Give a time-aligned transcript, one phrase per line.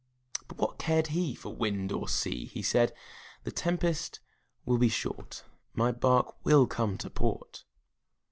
[0.47, 2.45] But what cared he For wind or sea!
[2.45, 2.91] He said,
[3.43, 4.19] "The tempest
[4.65, 5.43] will be short,
[5.75, 7.65] My bark will come to port."